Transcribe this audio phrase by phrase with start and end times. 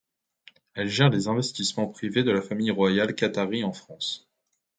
[0.73, 4.27] Elle gère les investissements privés de la famille royale qatarie en France.